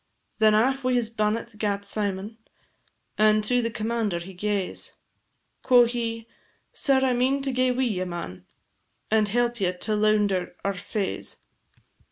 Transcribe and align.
Then 0.39 0.55
aff 0.55 0.83
wi' 0.83 0.93
his 0.95 1.11
bannet 1.11 1.55
gat 1.59 1.83
Symon, 1.85 2.37
And 3.19 3.43
to 3.43 3.61
the 3.61 3.69
commander 3.69 4.17
he 4.17 4.33
gaes; 4.33 4.93
Quo' 5.61 5.85
he, 5.85 6.27
"Sir, 6.73 7.01
I 7.03 7.13
mean 7.13 7.43
to 7.43 7.51
gae 7.51 7.69
wi' 7.69 7.83
ye, 7.83 8.03
man, 8.05 8.47
And 9.11 9.27
help 9.27 9.61
ye 9.61 9.71
to 9.71 9.95
lounder 9.95 10.55
our 10.65 10.73
faes. 10.73 11.37